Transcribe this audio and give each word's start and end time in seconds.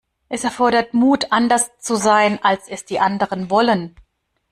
Es 0.29 0.43
erfordert 0.43 0.95
Mut, 0.95 1.27
anders 1.31 1.77
zu 1.77 1.95
sein, 1.95 2.39
als 2.43 2.67
es 2.67 2.85
die 2.85 2.99
anderen 2.99 3.51
wollen. 3.51 3.95